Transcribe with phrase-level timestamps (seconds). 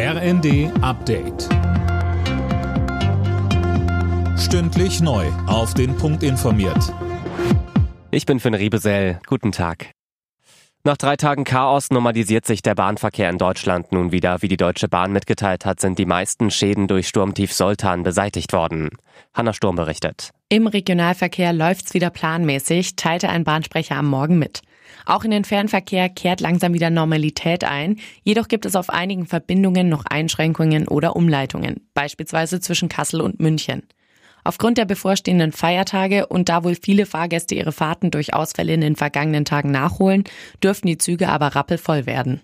[0.00, 1.48] RND Update.
[4.38, 5.26] Stündlich neu.
[5.48, 6.94] Auf den Punkt informiert.
[8.12, 9.18] Ich bin Finn Riebesell.
[9.26, 9.90] Guten Tag.
[10.84, 14.40] Nach drei Tagen Chaos normalisiert sich der Bahnverkehr in Deutschland nun wieder.
[14.40, 18.90] Wie die Deutsche Bahn mitgeteilt hat, sind die meisten Schäden durch Sturmtief Soltan beseitigt worden.
[19.34, 20.30] Hanna Sturm berichtet.
[20.48, 24.60] Im Regionalverkehr läuft's wieder planmäßig, teilte ein Bahnsprecher am Morgen mit.
[25.06, 27.98] Auch in den Fernverkehr kehrt langsam wieder Normalität ein.
[28.22, 33.82] Jedoch gibt es auf einigen Verbindungen noch Einschränkungen oder Umleitungen, beispielsweise zwischen Kassel und München.
[34.44, 38.96] Aufgrund der bevorstehenden Feiertage und da wohl viele Fahrgäste ihre Fahrten durch Ausfälle in den
[38.96, 40.24] vergangenen Tagen nachholen,
[40.62, 42.40] dürften die Züge aber rappelvoll werden.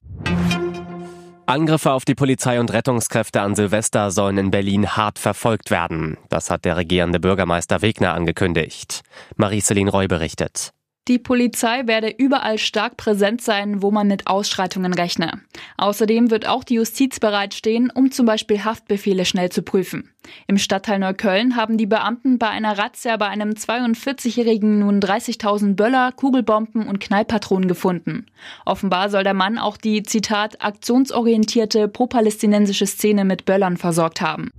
[1.46, 6.16] Angriffe auf die Polizei und Rettungskräfte an Silvester sollen in Berlin hart verfolgt werden.
[6.30, 9.02] Das hat der regierende Bürgermeister Wegner angekündigt.
[9.36, 10.72] Marie-Céline Roy berichtet.
[11.06, 15.42] Die Polizei werde überall stark präsent sein, wo man mit Ausschreitungen rechne.
[15.76, 20.08] Außerdem wird auch die Justiz bereitstehen, um zum Beispiel Haftbefehle schnell zu prüfen.
[20.46, 26.10] Im Stadtteil Neukölln haben die Beamten bei einer Razzia bei einem 42-Jährigen nun 30.000 Böller,
[26.12, 28.24] Kugelbomben und Knallpatronen gefunden.
[28.64, 34.50] Offenbar soll der Mann auch die, Zitat, aktionsorientierte pro-palästinensische Szene mit Böllern versorgt haben.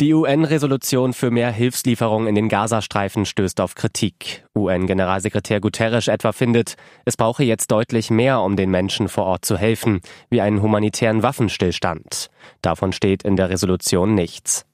[0.00, 4.44] Die UN-Resolution für mehr Hilfslieferungen in den Gazastreifen stößt auf Kritik.
[4.56, 9.56] UN-Generalsekretär Guterres etwa findet, es brauche jetzt deutlich mehr, um den Menschen vor Ort zu
[9.56, 12.30] helfen, wie einen humanitären Waffenstillstand.
[12.62, 14.66] Davon steht in der Resolution nichts.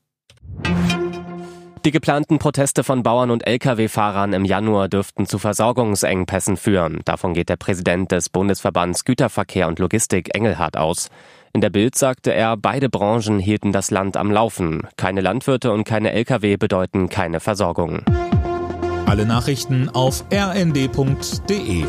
[1.88, 7.00] Die geplanten Proteste von Bauern und Lkw-Fahrern im Januar dürften zu Versorgungsengpässen führen.
[7.06, 11.08] Davon geht der Präsident des Bundesverbands Güterverkehr und Logistik Engelhardt aus.
[11.54, 14.86] In der Bild sagte er, beide Branchen hielten das Land am Laufen.
[14.98, 18.02] Keine Landwirte und keine Lkw bedeuten keine Versorgung.
[19.06, 21.86] Alle Nachrichten auf rnd.de